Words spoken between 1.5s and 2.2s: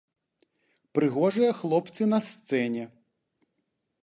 хлопцы на